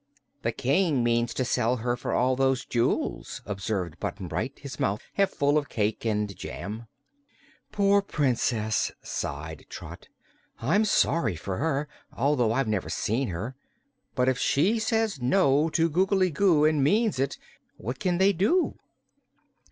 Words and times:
"The 0.41 0.51
King 0.51 1.03
means 1.03 1.31
to 1.35 1.45
sell 1.45 1.75
her 1.75 1.95
for 1.95 2.11
all 2.11 2.35
those 2.35 2.65
jewels," 2.65 3.43
observed 3.45 3.99
Button 3.99 4.27
Bright, 4.27 4.57
his 4.57 4.79
mouth 4.79 4.99
half 5.13 5.29
full 5.29 5.59
of 5.59 5.69
cake 5.69 6.05
and 6.05 6.35
jam. 6.35 6.87
"Poor 7.71 8.01
Princess!" 8.01 8.91
sighed 9.03 9.67
Trot. 9.69 10.07
"I'm 10.59 10.85
sorry 10.85 11.35
for 11.35 11.57
her, 11.57 11.87
although 12.17 12.51
I've 12.51 12.67
never 12.67 12.89
seen 12.89 13.27
her. 13.27 13.55
But 14.15 14.27
if 14.27 14.39
she 14.39 14.79
says 14.79 15.21
no 15.21 15.69
to 15.69 15.87
Googly 15.87 16.31
Goo, 16.31 16.65
and 16.65 16.83
means 16.83 17.19
it, 17.19 17.37
what 17.77 17.99
can 17.99 18.17
they 18.17 18.33
do?" 18.33 18.79